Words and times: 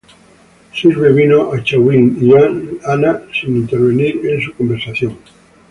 Sirve 0.73 1.13
vino 1.13 1.53
a 1.53 1.63
Chauvin 1.63 2.17
y 2.19 2.33
a 2.33 2.45
Anne 2.91 3.19
sin 3.39 3.55
intervenir 3.55 4.19
en 4.25 4.41
su 4.41 4.51
conversación. 4.55 5.15